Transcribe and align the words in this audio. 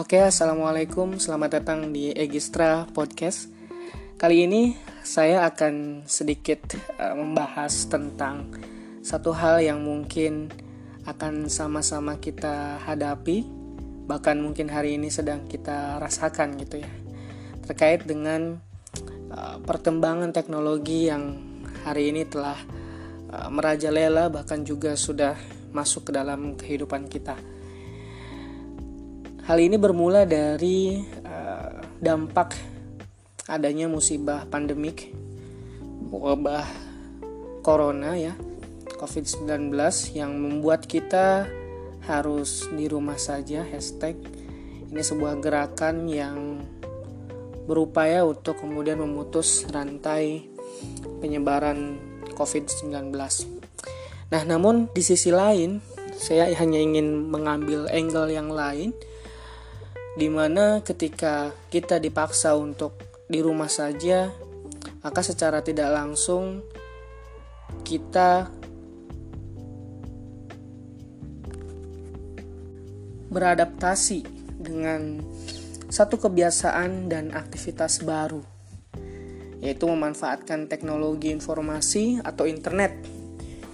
Oke, 0.00 0.16
assalamualaikum. 0.16 1.20
Selamat 1.20 1.60
datang 1.60 1.92
di 1.92 2.08
Egistra 2.16 2.88
Podcast. 2.88 3.52
Kali 4.16 4.48
ini 4.48 4.72
saya 5.04 5.44
akan 5.44 6.08
sedikit 6.08 6.72
uh, 6.96 7.12
membahas 7.12 7.84
tentang 7.84 8.48
satu 9.04 9.36
hal 9.36 9.60
yang 9.60 9.84
mungkin 9.84 10.48
akan 11.04 11.52
sama-sama 11.52 12.16
kita 12.16 12.80
hadapi, 12.80 13.44
bahkan 14.08 14.40
mungkin 14.40 14.72
hari 14.72 14.96
ini 14.96 15.12
sedang 15.12 15.44
kita 15.44 16.00
rasakan 16.00 16.56
gitu 16.56 16.80
ya, 16.80 16.88
terkait 17.68 18.00
dengan 18.08 18.56
uh, 19.28 19.60
perkembangan 19.60 20.32
teknologi 20.32 21.12
yang 21.12 21.36
hari 21.84 22.08
ini 22.08 22.24
telah 22.24 22.56
uh, 23.36 23.52
merajalela, 23.52 24.32
bahkan 24.32 24.64
juga 24.64 24.96
sudah 24.96 25.36
masuk 25.76 26.08
ke 26.08 26.12
dalam 26.16 26.56
kehidupan 26.56 27.04
kita 27.04 27.59
Hal 29.50 29.58
ini 29.58 29.82
bermula 29.82 30.30
dari 30.30 31.02
uh, 31.26 31.82
dampak 31.98 32.54
adanya 33.50 33.90
musibah 33.90 34.46
pandemik 34.46 35.10
wabah 36.06 36.62
corona 37.58 38.14
ya 38.14 38.38
COVID-19 38.94 39.74
yang 40.14 40.38
membuat 40.38 40.86
kita 40.86 41.50
harus 42.06 42.70
di 42.70 42.86
rumah 42.86 43.18
saja 43.18 43.66
hashtag 43.66 44.22
ini 44.86 45.02
sebuah 45.02 45.42
gerakan 45.42 46.06
yang 46.06 46.62
berupaya 47.66 48.22
untuk 48.22 48.62
kemudian 48.62 49.02
memutus 49.02 49.66
rantai 49.66 50.46
penyebaran 51.18 51.98
COVID-19. 52.38 53.10
Nah, 54.30 54.42
namun 54.46 54.86
di 54.94 55.02
sisi 55.02 55.34
lain, 55.34 55.82
saya 56.14 56.46
hanya 56.54 56.78
ingin 56.78 57.26
mengambil 57.34 57.90
angle 57.90 58.30
yang 58.30 58.46
lain 58.54 58.94
di 60.20 60.28
mana 60.28 60.84
ketika 60.84 61.48
kita 61.72 61.96
dipaksa 61.96 62.52
untuk 62.52 62.92
di 63.24 63.40
rumah 63.40 63.72
saja, 63.72 64.28
maka 65.00 65.24
secara 65.24 65.64
tidak 65.64 65.88
langsung 65.96 66.60
kita 67.88 68.52
beradaptasi 73.32 74.28
dengan 74.60 75.24
satu 75.88 76.20
kebiasaan 76.20 77.08
dan 77.08 77.32
aktivitas 77.32 78.04
baru, 78.04 78.44
yaitu 79.64 79.88
memanfaatkan 79.88 80.68
teknologi 80.68 81.32
informasi 81.32 82.20
atau 82.20 82.44
internet 82.44 82.92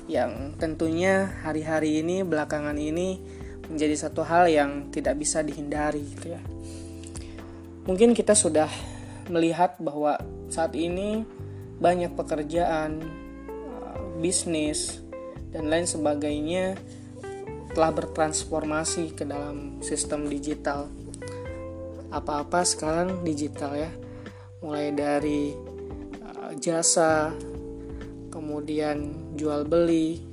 yang 0.07 0.55
tentunya 0.63 1.27
hari-hari 1.43 2.07
ini 2.07 2.23
belakangan 2.23 2.79
ini 2.79 3.19
menjadi 3.71 3.97
satu 4.09 4.23
hal 4.27 4.51
yang 4.51 4.91
tidak 4.91 5.19
bisa 5.19 5.43
dihindari 5.43 6.03
gitu 6.17 6.35
ya. 6.35 6.41
Mungkin 7.87 8.19
kita 8.19 8.35
sudah 8.35 8.67
melihat 9.31 9.79
bahwa 9.79 10.19
saat 10.51 10.75
ini 10.75 11.23
banyak 11.79 12.19
pekerjaan, 12.19 12.99
uh, 13.63 13.99
bisnis 14.19 14.99
dan 15.55 15.71
lain 15.71 15.87
sebagainya 15.87 16.75
telah 17.77 17.93
bertransformasi 17.95 19.15
ke 19.15 19.23
dalam 19.23 19.79
sistem 19.85 20.27
digital. 20.27 20.91
Apa-apa 22.11 22.67
sekarang 22.67 23.23
digital 23.23 23.77
ya. 23.77 23.91
Mulai 24.67 24.91
dari 24.91 25.55
uh, 26.27 26.51
jasa, 26.59 27.31
kemudian 28.35 29.31
jual 29.39 29.63
beli, 29.63 30.26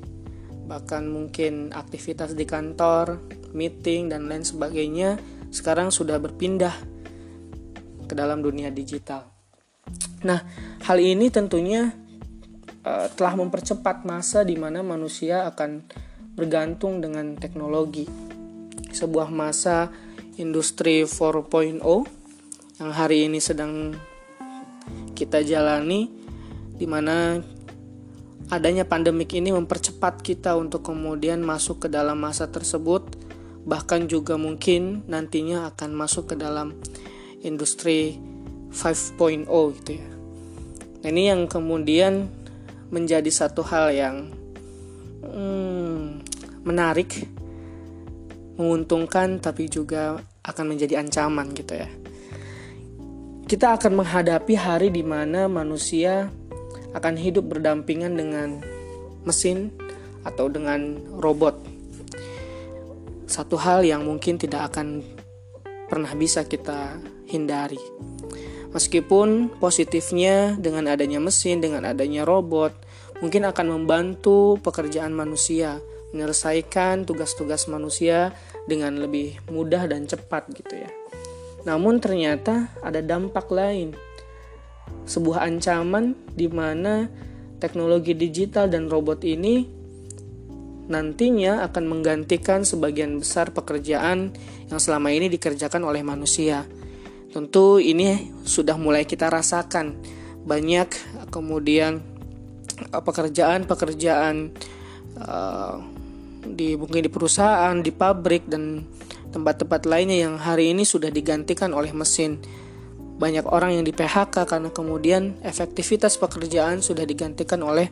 bahkan 0.68 1.08
mungkin 1.08 1.72
aktivitas 1.76 2.34
di 2.34 2.48
kantor, 2.48 3.20
meeting 3.52 4.10
dan 4.12 4.28
lain 4.28 4.44
sebagainya 4.48 5.20
sekarang 5.54 5.94
sudah 5.94 6.18
berpindah 6.18 6.74
ke 8.10 8.14
dalam 8.18 8.42
dunia 8.42 8.74
digital. 8.74 9.30
Nah, 10.24 10.42
hal 10.88 10.98
ini 10.98 11.28
tentunya 11.28 11.92
uh, 12.88 13.08
telah 13.14 13.34
mempercepat 13.36 14.08
masa 14.08 14.42
di 14.48 14.56
mana 14.56 14.82
manusia 14.82 15.46
akan 15.52 15.84
bergantung 16.34 17.04
dengan 17.04 17.36
teknologi. 17.38 18.08
Sebuah 18.94 19.30
masa 19.30 19.90
industri 20.40 21.06
4.0 21.06 21.82
yang 22.82 22.92
hari 22.92 23.30
ini 23.30 23.38
sedang 23.38 23.94
kita 25.14 25.46
jalani 25.46 26.10
di 26.74 26.90
mana 26.90 27.38
adanya 28.56 28.86
pandemik 28.86 29.34
ini 29.34 29.50
mempercepat 29.52 30.22
kita 30.22 30.54
untuk 30.54 30.86
kemudian 30.86 31.42
masuk 31.42 31.86
ke 31.86 31.88
dalam 31.90 32.22
masa 32.22 32.50
tersebut 32.50 33.04
bahkan 33.64 34.12
juga 34.12 34.36
mungkin 34.36 35.08
nantinya 35.08 35.72
akan 35.72 35.96
masuk 35.96 36.32
ke 36.32 36.36
dalam 36.36 36.76
industri 37.44 38.20
5.0 38.72 39.48
gitu 39.80 39.92
ya. 40.00 40.08
Nah, 41.04 41.08
ini 41.12 41.32
yang 41.32 41.48
kemudian 41.48 42.28
menjadi 42.92 43.28
satu 43.28 43.64
hal 43.64 43.92
yang 43.92 44.16
hmm, 45.24 46.24
menarik, 46.64 47.28
menguntungkan 48.56 49.40
tapi 49.40 49.68
juga 49.68 50.20
akan 50.44 50.76
menjadi 50.76 51.00
ancaman 51.04 51.52
gitu 51.56 51.74
ya. 51.76 51.90
Kita 53.44 53.76
akan 53.76 54.00
menghadapi 54.00 54.56
hari 54.56 54.88
di 54.90 55.04
mana 55.04 55.52
manusia 55.52 56.32
akan 56.94 57.18
hidup 57.18 57.50
berdampingan 57.50 58.14
dengan 58.18 58.62
mesin 59.26 59.74
atau 60.24 60.48
dengan 60.48 60.98
robot. 61.20 61.60
Satu 63.28 63.58
hal 63.58 63.84
yang 63.84 64.06
mungkin 64.06 64.38
tidak 64.38 64.74
akan 64.74 65.02
pernah 65.90 66.14
bisa 66.14 66.46
kita 66.46 67.02
hindari. 67.28 67.82
Meskipun 68.74 69.54
positifnya 69.62 70.58
dengan 70.58 70.90
adanya 70.90 71.22
mesin, 71.22 71.62
dengan 71.62 71.86
adanya 71.86 72.26
robot, 72.26 72.74
mungkin 73.22 73.46
akan 73.46 73.68
membantu 73.70 74.58
pekerjaan 74.66 75.14
manusia, 75.14 75.78
menyelesaikan 76.14 77.06
tugas-tugas 77.06 77.70
manusia 77.70 78.34
dengan 78.66 78.98
lebih 78.98 79.38
mudah 79.54 79.86
dan 79.86 80.10
cepat 80.10 80.50
gitu 80.58 80.74
ya. 80.82 80.90
Namun 81.64 82.02
ternyata 82.02 82.74
ada 82.82 83.00
dampak 83.00 83.48
lain 83.54 83.94
sebuah 85.04 85.44
ancaman 85.46 86.16
di 86.32 86.48
mana 86.48 87.08
teknologi 87.60 88.16
digital 88.16 88.68
dan 88.68 88.88
robot 88.88 89.24
ini 89.24 89.84
nantinya 90.84 91.64
akan 91.64 91.84
menggantikan 91.88 92.68
sebagian 92.68 93.24
besar 93.24 93.56
pekerjaan 93.56 94.36
yang 94.68 94.80
selama 94.80 95.16
ini 95.16 95.32
dikerjakan 95.32 95.88
oleh 95.88 96.04
manusia. 96.04 96.68
Tentu 97.32 97.80
ini 97.80 98.30
sudah 98.44 98.76
mulai 98.76 99.08
kita 99.08 99.32
rasakan 99.32 99.96
banyak 100.44 100.92
kemudian 101.32 102.04
eh, 102.92 103.02
pekerjaan-pekerjaan 103.02 104.36
uh, 105.24 105.76
di 106.44 106.76
mungkin 106.76 107.00
di 107.00 107.10
perusahaan, 107.10 107.80
di 107.80 107.90
pabrik 107.96 108.46
dan 108.52 108.84
tempat-tempat 109.32 109.88
lainnya 109.88 110.30
yang 110.30 110.36
hari 110.38 110.76
ini 110.76 110.84
sudah 110.84 111.10
digantikan 111.10 111.72
oleh 111.72 111.96
mesin 111.96 112.38
banyak 113.18 113.46
orang 113.46 113.78
yang 113.78 113.86
di 113.86 113.94
PHK 113.94 114.46
karena 114.50 114.70
kemudian 114.74 115.38
efektivitas 115.46 116.18
pekerjaan 116.18 116.82
sudah 116.82 117.06
digantikan 117.06 117.62
oleh 117.62 117.90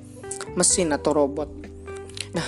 mesin 0.58 0.92
atau 0.92 1.14
robot. 1.14 1.50
Nah, 2.34 2.48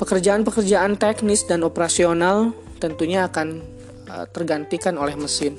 pekerjaan-pekerjaan 0.00 0.98
teknis 0.98 1.46
dan 1.46 1.62
operasional 1.62 2.50
tentunya 2.82 3.28
akan 3.30 3.62
uh, 4.10 4.26
tergantikan 4.34 4.98
oleh 4.98 5.14
mesin. 5.14 5.54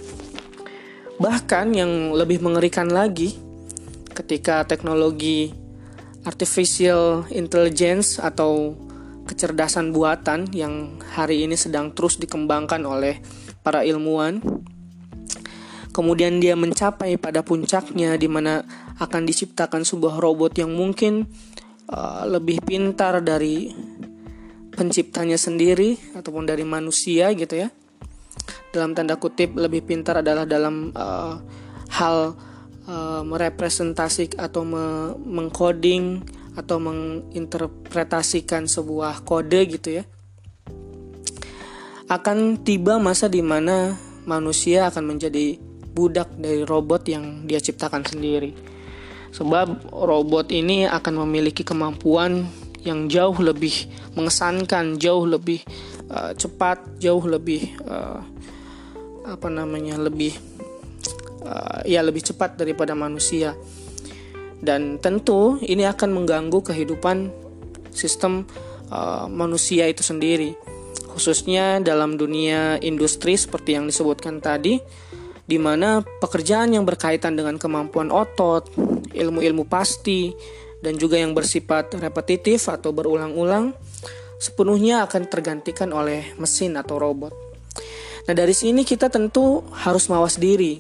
Bahkan 1.16 1.72
yang 1.72 2.12
lebih 2.12 2.44
mengerikan 2.44 2.92
lagi 2.92 3.38
ketika 4.12 4.68
teknologi 4.68 5.54
artificial 6.28 7.28
intelligence 7.32 8.20
atau 8.20 8.76
kecerdasan 9.24 9.96
buatan 9.96 10.52
yang 10.52 11.00
hari 11.16 11.48
ini 11.48 11.56
sedang 11.56 11.96
terus 11.96 12.20
dikembangkan 12.20 12.84
oleh 12.84 13.24
para 13.64 13.88
ilmuwan 13.88 14.44
kemudian 15.94 16.42
dia 16.42 16.58
mencapai 16.58 17.16
pada 17.22 17.46
puncaknya 17.46 18.18
di 18.18 18.26
mana 18.26 18.66
akan 18.98 19.30
diciptakan 19.30 19.86
sebuah 19.86 20.18
robot 20.18 20.58
yang 20.58 20.74
mungkin 20.74 21.30
uh, 21.88 22.26
lebih 22.26 22.66
pintar 22.66 23.22
dari 23.22 23.70
penciptanya 24.74 25.38
sendiri 25.38 25.96
ataupun 26.18 26.50
dari 26.50 26.66
manusia 26.66 27.30
gitu 27.38 27.62
ya. 27.62 27.70
Dalam 28.74 28.98
tanda 28.98 29.22
kutip 29.22 29.54
lebih 29.54 29.86
pintar 29.86 30.26
adalah 30.26 30.50
dalam 30.50 30.90
uh, 30.98 31.38
hal 31.94 32.34
uh, 32.90 33.22
merepresentasi 33.22 34.34
atau 34.34 34.66
me 34.66 35.14
mengcoding 35.22 36.26
atau 36.58 36.82
menginterpretasikan 36.82 38.66
sebuah 38.66 39.22
kode 39.22 39.62
gitu 39.78 40.02
ya. 40.02 40.04
Akan 42.10 42.62
tiba 42.62 42.98
masa 42.98 43.30
di 43.30 43.46
mana 43.46 43.94
manusia 44.26 44.90
akan 44.90 45.18
menjadi 45.18 45.73
budak 45.94 46.34
dari 46.36 46.66
robot 46.66 47.06
yang 47.08 47.46
dia 47.46 47.62
ciptakan 47.62 48.04
sendiri. 48.04 48.54
Sebab 49.34 49.90
robot 49.90 50.54
ini 50.54 50.86
akan 50.86 51.26
memiliki 51.26 51.66
kemampuan 51.66 52.46
yang 52.84 53.08
jauh 53.08 53.34
lebih 53.40 53.90
mengesankan, 54.14 55.00
jauh 55.00 55.26
lebih 55.26 55.64
uh, 56.12 56.36
cepat, 56.36 57.00
jauh 57.00 57.24
lebih 57.24 57.74
uh, 57.88 58.22
apa 59.24 59.48
namanya 59.48 59.96
lebih 59.96 60.36
uh, 61.48 61.80
ya 61.88 62.04
lebih 62.04 62.22
cepat 62.22 62.60
daripada 62.60 62.92
manusia 62.92 63.56
dan 64.64 65.00
tentu 65.00 65.60
ini 65.64 65.84
akan 65.88 66.24
mengganggu 66.24 66.60
kehidupan 66.60 67.32
sistem 67.92 68.44
uh, 68.92 69.28
manusia 69.32 69.88
itu 69.88 70.04
sendiri 70.04 70.56
khususnya 71.14 71.80
dalam 71.84 72.18
dunia 72.18 72.80
industri 72.82 73.38
seperti 73.38 73.78
yang 73.78 73.86
disebutkan 73.88 74.44
tadi 74.44 74.82
di 75.44 75.60
mana 75.60 76.00
pekerjaan 76.02 76.72
yang 76.72 76.88
berkaitan 76.88 77.36
dengan 77.36 77.60
kemampuan 77.60 78.10
otot, 78.10 78.72
ilmu-ilmu 79.12 79.68
pasti, 79.68 80.32
dan 80.84 80.96
juga 81.00 81.20
yang 81.20 81.32
bersifat 81.36 81.96
repetitif 82.00 82.68
atau 82.68 82.92
berulang-ulang 82.92 83.76
sepenuhnya 84.40 85.08
akan 85.08 85.32
tergantikan 85.32 85.92
oleh 85.96 86.36
mesin 86.36 86.76
atau 86.76 87.00
robot. 87.00 87.32
Nah, 88.24 88.34
dari 88.36 88.56
sini 88.56 88.88
kita 88.88 89.12
tentu 89.12 89.64
harus 89.72 90.08
mawas 90.08 90.40
diri. 90.40 90.80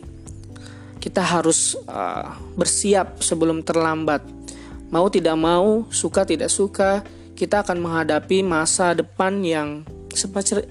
Kita 0.99 1.19
harus 1.19 1.75
uh, 1.87 2.35
bersiap 2.55 3.19
sebelum 3.19 3.63
terlambat. 3.63 4.23
Mau 4.91 5.11
tidak 5.11 5.35
mau, 5.35 5.83
suka 5.91 6.23
tidak 6.23 6.47
suka, 6.47 7.03
kita 7.35 7.67
akan 7.67 7.83
menghadapi 7.83 8.43
masa 8.43 8.95
depan 8.95 9.43
yang 9.43 9.83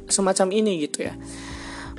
semacam 0.09 0.49
ini 0.49 0.89
gitu 0.89 1.09
ya. 1.09 1.15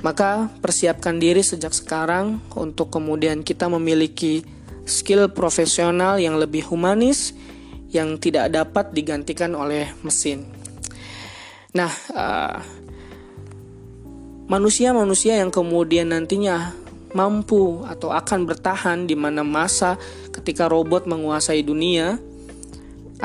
Maka 0.04 0.52
persiapkan 0.60 1.16
diri 1.16 1.40
sejak 1.40 1.72
sekarang 1.72 2.36
untuk 2.52 2.92
kemudian 2.92 3.40
kita 3.40 3.72
memiliki 3.72 4.44
skill 4.84 5.32
profesional 5.32 6.20
yang 6.20 6.36
lebih 6.36 6.68
humanis 6.68 7.32
yang 7.88 8.20
tidak 8.20 8.52
dapat 8.52 8.92
digantikan 8.92 9.56
oleh 9.56 9.88
mesin. 10.04 10.44
Nah, 11.72 11.88
uh, 12.12 12.60
manusia-manusia 14.44 15.40
yang 15.40 15.48
kemudian 15.48 16.12
nantinya 16.12 16.76
mampu 17.16 17.80
atau 17.88 18.12
akan 18.12 18.44
bertahan 18.44 19.08
di 19.08 19.16
mana 19.16 19.40
masa 19.40 19.96
ketika 20.36 20.68
robot 20.68 21.08
menguasai 21.08 21.64
dunia 21.64 22.20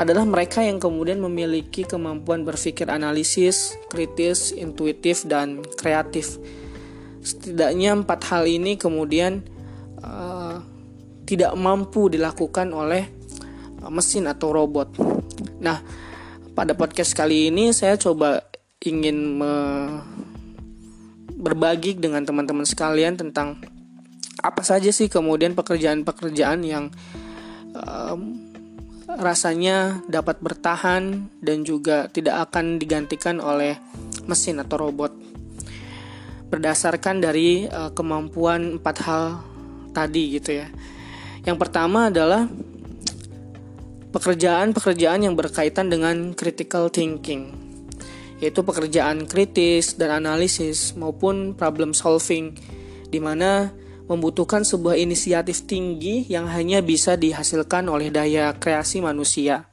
adalah 0.00 0.24
mereka 0.24 0.64
yang 0.64 0.80
kemudian 0.80 1.20
memiliki 1.20 1.84
kemampuan 1.84 2.46
berpikir 2.46 2.88
analisis, 2.88 3.76
kritis, 3.92 4.54
intuitif, 4.56 5.28
dan 5.28 5.60
kreatif 5.76 6.40
setidaknya 7.20 7.96
empat 8.00 8.20
hal 8.32 8.48
ini 8.48 8.80
kemudian 8.80 9.44
uh, 10.00 10.60
tidak 11.28 11.52
mampu 11.54 12.10
dilakukan 12.10 12.72
oleh 12.72 13.06
uh, 13.84 13.90
mesin 13.92 14.26
atau 14.26 14.50
robot. 14.50 14.90
Nah, 15.60 15.78
pada 16.56 16.74
podcast 16.74 17.14
kali 17.14 17.52
ini 17.52 17.70
saya 17.70 17.94
coba 18.00 18.44
ingin 18.80 19.40
me 19.40 19.52
berbagi 21.40 21.96
dengan 21.96 22.20
teman-teman 22.20 22.68
sekalian 22.68 23.16
tentang 23.16 23.56
apa 24.44 24.60
saja 24.60 24.92
sih 24.92 25.08
kemudian 25.08 25.56
pekerjaan-pekerjaan 25.56 26.60
yang 26.64 26.92
um, 27.72 28.36
rasanya 29.08 30.04
dapat 30.04 30.36
bertahan 30.44 31.32
dan 31.40 31.64
juga 31.64 32.12
tidak 32.12 32.52
akan 32.52 32.76
digantikan 32.76 33.40
oleh 33.40 33.80
mesin 34.28 34.60
atau 34.60 34.84
robot 34.84 35.29
berdasarkan 36.50 37.22
dari 37.22 37.70
uh, 37.70 37.94
kemampuan 37.94 38.82
empat 38.82 38.96
hal 39.06 39.24
tadi 39.94 40.36
gitu 40.36 40.58
ya. 40.60 40.68
Yang 41.46 41.56
pertama 41.56 42.10
adalah 42.12 42.50
pekerjaan-pekerjaan 44.10 45.24
yang 45.24 45.38
berkaitan 45.38 45.88
dengan 45.88 46.34
critical 46.34 46.90
thinking, 46.90 47.54
yaitu 48.42 48.60
pekerjaan 48.66 49.24
kritis 49.24 49.94
dan 49.94 50.20
analisis 50.20 50.92
maupun 50.98 51.54
problem 51.54 51.94
solving, 51.94 52.58
di 53.08 53.22
mana 53.22 53.70
membutuhkan 54.10 54.66
sebuah 54.66 54.98
inisiatif 54.98 55.70
tinggi 55.70 56.26
yang 56.26 56.50
hanya 56.50 56.82
bisa 56.82 57.14
dihasilkan 57.14 57.86
oleh 57.86 58.10
daya 58.10 58.50
kreasi 58.58 58.98
manusia. 58.98 59.70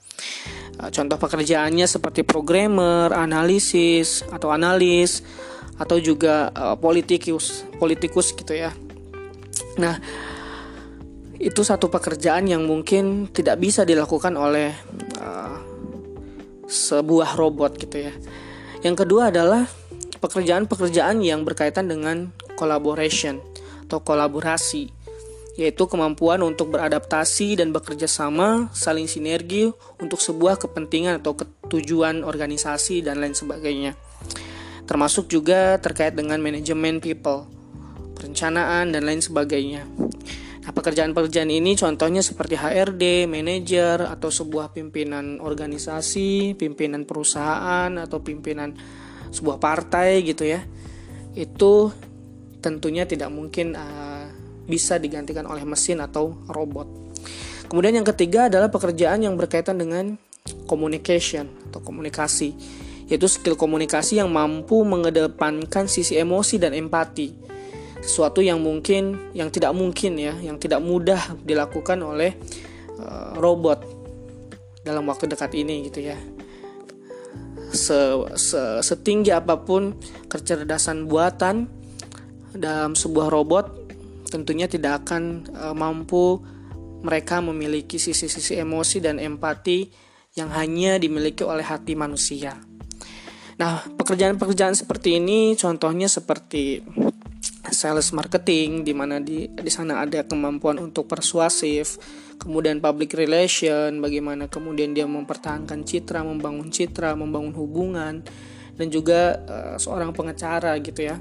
Eh, 0.78 0.90
contoh 0.94 1.18
pekerjaannya 1.18 1.90
seperti 1.90 2.22
programmer, 2.22 3.10
analisis 3.10 4.22
atau 4.30 4.54
analis, 4.54 5.26
atau 5.78 5.98
juga 6.02 6.50
uh, 6.58 6.76
politikus 6.76 7.64
politikus 7.78 8.34
gitu 8.34 8.54
ya. 8.54 8.74
Nah 9.78 10.02
itu 11.38 11.62
satu 11.62 11.86
pekerjaan 11.94 12.50
yang 12.50 12.66
mungkin 12.66 13.30
tidak 13.30 13.62
bisa 13.62 13.86
dilakukan 13.86 14.34
oleh 14.34 14.74
uh, 15.22 15.62
sebuah 16.66 17.38
robot 17.38 17.78
gitu 17.78 18.10
ya. 18.10 18.14
Yang 18.82 19.06
kedua 19.06 19.30
adalah 19.30 19.70
pekerjaan-pekerjaan 20.18 21.22
yang 21.22 21.46
berkaitan 21.46 21.86
dengan 21.86 22.34
collaboration 22.58 23.38
atau 23.86 24.02
kolaborasi 24.02 24.98
yaitu 25.58 25.90
kemampuan 25.90 26.38
untuk 26.46 26.70
beradaptasi 26.70 27.58
dan 27.58 27.74
bekerja 27.74 28.06
sama, 28.06 28.70
saling 28.78 29.10
sinergi 29.10 29.74
untuk 29.98 30.22
sebuah 30.22 30.62
kepentingan 30.62 31.18
atau 31.26 31.34
ketujuan 31.34 32.22
organisasi 32.22 33.02
dan 33.02 33.18
lain 33.18 33.34
sebagainya 33.34 33.98
termasuk 34.88 35.28
juga 35.28 35.76
terkait 35.84 36.16
dengan 36.16 36.40
manajemen 36.40 37.04
people, 37.04 37.46
perencanaan, 38.16 38.96
dan 38.96 39.04
lain 39.04 39.20
sebagainya. 39.20 39.84
Nah, 40.64 40.72
pekerjaan-pekerjaan 40.72 41.52
ini 41.52 41.76
contohnya 41.76 42.24
seperti 42.24 42.56
HRD, 42.56 43.28
manajer, 43.28 44.08
atau 44.08 44.32
sebuah 44.32 44.72
pimpinan 44.72 45.44
organisasi, 45.44 46.56
pimpinan 46.56 47.04
perusahaan, 47.04 47.92
atau 48.00 48.24
pimpinan 48.24 48.76
sebuah 49.32 49.60
partai 49.60 50.24
gitu 50.24 50.48
ya. 50.48 50.64
Itu 51.36 51.92
tentunya 52.64 53.04
tidak 53.04 53.32
mungkin 53.32 53.76
uh, 53.76 54.28
bisa 54.68 55.00
digantikan 55.00 55.48
oleh 55.48 55.64
mesin 55.64 56.04
atau 56.04 56.36
robot. 56.48 56.88
Kemudian 57.68 58.00
yang 58.00 58.08
ketiga 58.08 58.48
adalah 58.48 58.72
pekerjaan 58.72 59.24
yang 59.24 59.36
berkaitan 59.36 59.76
dengan 59.76 60.16
communication 60.68 61.52
atau 61.68 61.84
komunikasi 61.84 62.56
yaitu 63.08 63.28
skill 63.32 63.56
komunikasi 63.56 64.20
yang 64.20 64.28
mampu 64.32 64.84
mengedepankan 64.84 65.88
sisi 65.88 66.20
emosi 66.20 66.60
dan 66.60 66.76
empati. 66.76 67.34
Sesuatu 68.04 68.44
yang 68.44 68.62
mungkin, 68.62 69.34
yang 69.34 69.50
tidak 69.50 69.74
mungkin 69.74 70.20
ya, 70.20 70.36
yang 70.38 70.60
tidak 70.60 70.84
mudah 70.84 71.20
dilakukan 71.42 71.98
oleh 72.04 72.36
uh, 73.00 73.36
robot 73.40 73.84
dalam 74.84 75.08
waktu 75.08 75.28
dekat 75.28 75.52
ini 75.56 75.88
gitu 75.92 76.04
ya. 76.08 76.20
Se, 77.68 78.00
se, 78.40 78.80
setinggi 78.80 79.32
apa 79.36 79.60
pun 79.60 79.92
kecerdasan 80.32 81.04
buatan 81.04 81.68
dalam 82.56 82.96
sebuah 82.96 83.28
robot 83.28 83.66
tentunya 84.32 84.68
tidak 84.72 85.04
akan 85.04 85.48
uh, 85.52 85.76
mampu 85.76 86.40
mereka 87.04 87.40
memiliki 87.44 88.00
sisi-sisi 88.00 88.60
emosi 88.60 89.04
dan 89.04 89.20
empati 89.20 89.88
yang 90.36 90.52
hanya 90.54 91.00
dimiliki 91.00 91.42
oleh 91.42 91.64
hati 91.64 91.96
manusia. 91.98 92.67
Nah, 93.58 93.82
pekerjaan-pekerjaan 93.82 94.78
seperti 94.78 95.18
ini 95.18 95.58
contohnya 95.58 96.06
seperti 96.06 96.86
sales 97.74 98.14
marketing 98.14 98.86
di 98.86 98.94
mana 98.94 99.18
di 99.18 99.50
di 99.50 99.72
sana 99.74 100.06
ada 100.06 100.24
kemampuan 100.24 100.78
untuk 100.78 101.10
persuasif, 101.10 101.98
kemudian 102.38 102.78
public 102.78 103.18
relation, 103.18 103.98
bagaimana 103.98 104.46
kemudian 104.46 104.94
dia 104.94 105.10
mempertahankan 105.10 105.84
citra, 105.84 106.22
membangun 106.22 106.70
citra, 106.70 107.18
membangun 107.18 107.54
hubungan 107.58 108.22
dan 108.78 108.88
juga 108.94 109.42
uh, 109.50 109.76
seorang 109.82 110.14
pengacara 110.14 110.78
gitu 110.78 111.10
ya. 111.10 111.18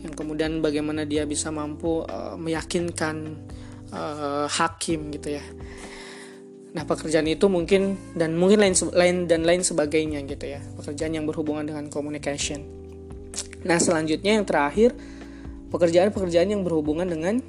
Yang 0.00 0.14
kemudian 0.16 0.64
bagaimana 0.64 1.04
dia 1.04 1.28
bisa 1.28 1.52
mampu 1.52 2.08
uh, 2.08 2.40
meyakinkan 2.40 3.36
uh, 3.92 4.48
hakim 4.48 5.12
gitu 5.12 5.36
ya. 5.36 5.44
Nah, 6.76 6.84
pekerjaan 6.84 7.24
itu 7.24 7.48
mungkin 7.48 7.96
dan 8.12 8.36
mungkin 8.36 8.60
lain 8.60 8.76
lain 8.92 9.16
dan 9.24 9.48
lain 9.48 9.64
sebagainya 9.64 10.20
gitu 10.28 10.44
ya. 10.44 10.60
Pekerjaan 10.76 11.16
yang 11.16 11.24
berhubungan 11.24 11.64
dengan 11.64 11.88
communication. 11.88 12.60
Nah, 13.64 13.80
selanjutnya 13.80 14.36
yang 14.36 14.44
terakhir 14.44 14.92
pekerjaan-pekerjaan 15.72 16.52
yang 16.52 16.60
berhubungan 16.68 17.08
dengan 17.08 17.40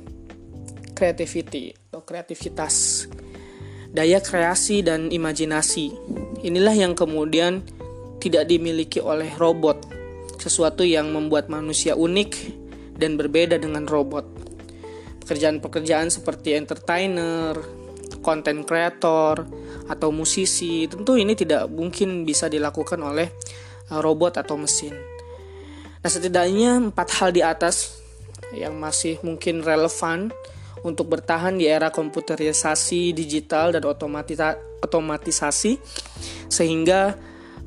creativity 0.96 1.76
atau 1.92 2.08
kreativitas. 2.08 3.06
Daya 3.92 4.24
kreasi 4.24 4.80
dan 4.80 5.12
imajinasi. 5.12 5.92
Inilah 6.48 6.76
yang 6.80 6.96
kemudian 6.96 7.68
tidak 8.24 8.48
dimiliki 8.48 9.04
oleh 9.04 9.36
robot. 9.36 9.92
Sesuatu 10.40 10.88
yang 10.88 11.12
membuat 11.12 11.52
manusia 11.52 12.00
unik 12.00 12.32
dan 12.96 13.20
berbeda 13.20 13.60
dengan 13.60 13.84
robot. 13.84 14.24
Pekerjaan-pekerjaan 15.28 16.08
seperti 16.08 16.56
entertainer, 16.56 17.60
konten 18.22 18.68
kreator 18.68 19.46
atau 19.88 20.10
musisi, 20.12 20.86
tentu 20.90 21.16
ini 21.16 21.34
tidak 21.34 21.72
mungkin 21.72 22.28
bisa 22.28 22.52
dilakukan 22.52 23.00
oleh 23.00 23.32
uh, 23.92 24.00
robot 24.04 24.40
atau 24.40 24.60
mesin. 24.60 24.94
Nah, 26.02 26.10
setidaknya 26.10 26.92
empat 26.92 27.08
hal 27.20 27.30
di 27.34 27.42
atas 27.44 28.00
yang 28.56 28.80
masih 28.80 29.20
mungkin 29.26 29.60
relevan 29.60 30.32
untuk 30.86 31.10
bertahan 31.10 31.58
di 31.58 31.66
era 31.68 31.90
komputerisasi 31.90 33.12
digital 33.12 33.74
dan 33.76 33.84
otomatisasi 34.80 35.82
sehingga 36.48 37.18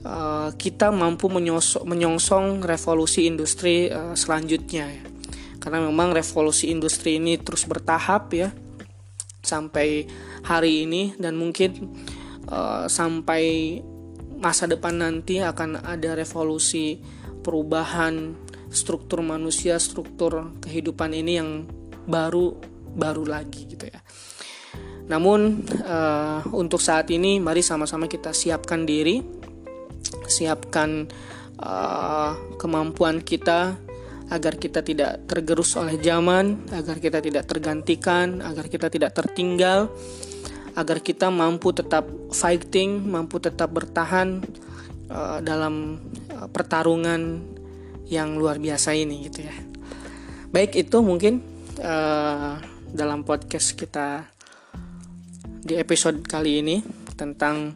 uh, 0.06 0.48
kita 0.56 0.88
mampu 0.94 1.28
menyongsong 1.84 2.64
revolusi 2.64 3.26
industri 3.26 3.90
uh, 3.90 4.14
selanjutnya 4.14 4.88
karena 5.60 5.84
memang 5.84 6.16
revolusi 6.16 6.72
industri 6.72 7.20
ini 7.20 7.36
terus 7.36 7.68
bertahap 7.68 8.32
ya 8.32 8.48
sampai 9.44 10.08
hari 10.50 10.82
ini 10.82 11.14
dan 11.14 11.38
mungkin 11.38 11.94
uh, 12.50 12.90
sampai 12.90 13.78
masa 14.42 14.66
depan 14.66 14.98
nanti 14.98 15.38
akan 15.38 15.78
ada 15.86 16.18
revolusi 16.18 16.98
perubahan 17.46 18.34
struktur 18.70 19.22
manusia, 19.22 19.78
struktur 19.78 20.50
kehidupan 20.58 21.14
ini 21.14 21.32
yang 21.38 21.70
baru 22.10 22.58
baru 22.90 23.22
lagi 23.22 23.70
gitu 23.70 23.86
ya. 23.86 24.02
Namun 25.06 25.66
uh, 25.86 26.42
untuk 26.54 26.82
saat 26.82 27.10
ini 27.14 27.38
mari 27.38 27.62
sama-sama 27.62 28.06
kita 28.10 28.34
siapkan 28.34 28.86
diri, 28.86 29.22
siapkan 30.26 31.06
uh, 31.58 32.32
kemampuan 32.58 33.22
kita 33.22 33.74
agar 34.30 34.54
kita 34.62 34.86
tidak 34.86 35.26
tergerus 35.26 35.74
oleh 35.74 35.98
zaman, 35.98 36.62
agar 36.70 37.02
kita 37.02 37.18
tidak 37.18 37.50
tergantikan, 37.50 38.38
agar 38.38 38.70
kita 38.70 38.86
tidak 38.86 39.10
tertinggal, 39.10 39.90
agar 40.74 41.02
kita 41.02 41.30
mampu 41.30 41.74
tetap 41.74 42.06
fighting, 42.30 43.06
mampu 43.06 43.42
tetap 43.42 43.70
bertahan 43.70 44.42
uh, 45.10 45.38
dalam 45.42 45.98
uh, 46.30 46.46
pertarungan 46.50 47.42
yang 48.10 48.34
luar 48.38 48.58
biasa 48.58 48.94
ini 48.94 49.30
gitu 49.30 49.46
ya. 49.46 49.54
Baik 50.50 50.74
itu 50.74 50.98
mungkin 51.02 51.38
uh, 51.78 52.58
dalam 52.90 53.22
podcast 53.22 53.78
kita 53.78 54.26
di 55.62 55.78
episode 55.78 56.26
kali 56.26 56.58
ini 56.58 56.82
tentang 57.14 57.70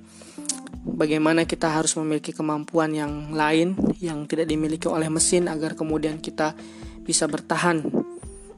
bagaimana 0.82 1.46
kita 1.46 1.70
harus 1.70 1.94
memiliki 1.94 2.34
kemampuan 2.34 2.90
yang 2.90 3.30
lain 3.30 3.78
yang 4.02 4.26
tidak 4.26 4.50
dimiliki 4.50 4.90
oleh 4.90 5.06
mesin 5.06 5.46
agar 5.46 5.78
kemudian 5.78 6.18
kita 6.18 6.56
bisa 7.04 7.30
bertahan 7.30 7.84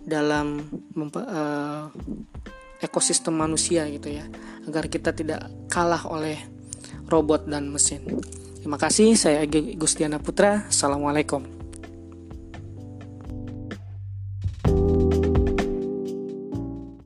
dalam 0.07 0.63
uh, 0.97 1.91
ekosistem 2.81 3.33
manusia 3.35 3.89
gitu 3.89 4.13
ya 4.13 4.25
agar 4.69 4.91
kita 4.91 5.15
tidak 5.15 5.47
kalah 5.71 6.03
oleh 6.09 6.37
robot 7.07 7.47
dan 7.47 7.71
mesin. 7.71 8.03
Terima 8.61 8.77
kasih 8.83 9.15
saya 9.15 9.47
Gustiana 9.79 10.19
Putra. 10.19 10.67
Assalamualaikum. 10.67 11.66